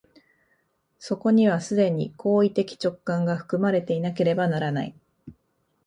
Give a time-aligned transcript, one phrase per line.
[0.97, 4.95] そこには既に行為的直観が含まれていなければならない。